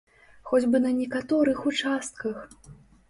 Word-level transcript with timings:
Хоць 0.51 0.61
бы 0.71 0.81
на 0.85 0.93
некаторых 1.01 1.63
участках? 1.73 2.35